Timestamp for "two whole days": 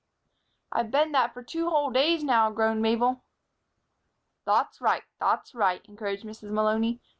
1.43-2.23